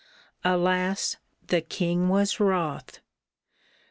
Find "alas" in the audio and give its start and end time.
0.43-1.17